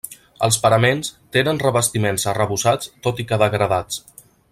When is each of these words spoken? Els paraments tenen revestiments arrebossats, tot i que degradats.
Els 0.45 0.55
paraments 0.61 1.11
tenen 1.37 1.61
revestiments 1.63 2.25
arrebossats, 2.33 2.91
tot 3.09 3.23
i 3.25 3.27
que 3.33 3.39
degradats. 3.45 4.01